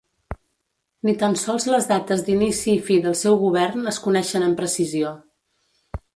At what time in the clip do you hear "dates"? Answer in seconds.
1.91-2.23